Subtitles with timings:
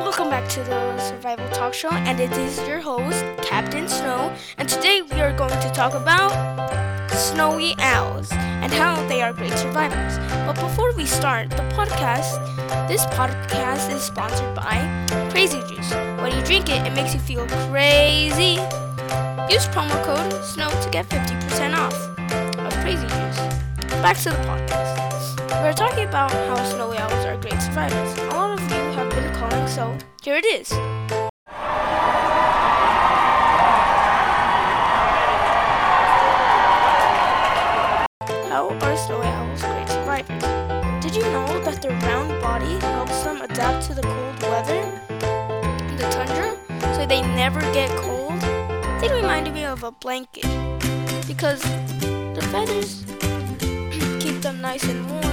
[0.00, 4.34] welcome back to the Survival Talk Show, and it is your host, Captain Snow.
[4.56, 6.30] And today we are going to talk about
[7.10, 10.18] snowy owls and how they are great survivors.
[10.46, 12.38] But before we start the podcast,
[12.88, 14.80] this podcast is sponsored by
[15.30, 15.92] Crazy Juice.
[16.20, 18.60] When you drink it, it makes you feel crazy.
[19.52, 21.94] Use promo code SNOW to get 50% off
[22.58, 23.38] of Crazy Juice.
[24.00, 25.38] Back to the podcast.
[25.62, 28.41] We're talking about how snowy owls are great survivors.
[29.68, 30.70] So here it is.
[38.48, 40.42] How are snowy owls great survivors?
[41.02, 44.82] Did you know that their round body helps them adapt to the cold weather
[45.88, 46.56] in the tundra
[46.94, 48.38] so they never get cold?
[49.00, 50.46] They reminded me of a blanket
[51.26, 53.04] because the feathers
[54.22, 55.31] keep them nice and warm.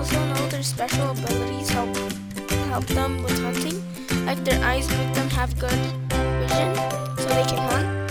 [0.00, 1.94] Also know their special abilities help
[2.72, 3.84] help them with hunting?
[4.24, 5.80] Like their eyes make them have good
[6.40, 6.74] vision
[7.20, 8.08] so they can hunt.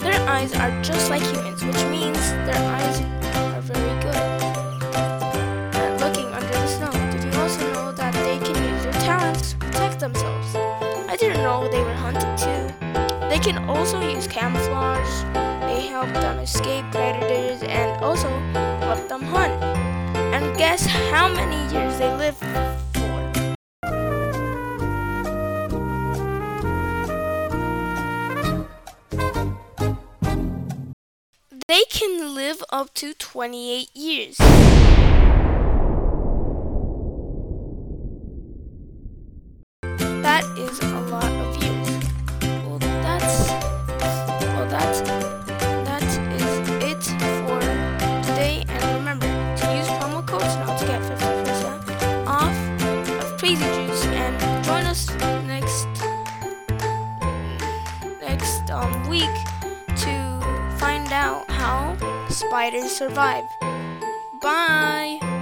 [0.00, 3.00] Their eyes are just like humans, which means their eyes
[3.54, 4.24] are very good
[5.80, 6.92] at looking under the snow.
[7.10, 10.54] Did you also know that they can use their talents to protect themselves?
[11.08, 12.62] I didn't know they were hunted too.
[13.30, 15.14] They can also use camouflage.
[15.72, 18.28] They help them escape predators and also
[18.84, 19.93] help them hunt.
[20.56, 22.74] Guess how many years they live for?
[31.66, 34.38] They can live up to 28 years.
[53.44, 54.06] Crazy Juice.
[54.06, 55.06] And join us
[55.44, 55.86] next
[58.18, 59.36] next um, week
[60.00, 60.40] to
[60.78, 61.94] find out how
[62.30, 63.44] spiders survive.
[64.40, 65.33] Bye.